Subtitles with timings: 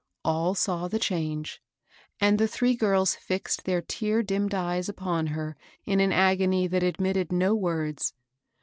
[0.25, 1.61] All saw the change;
[2.19, 6.81] and the three girls fixed their tear dimmed eyes upon her in an agony that
[6.81, 8.15] admitted no words.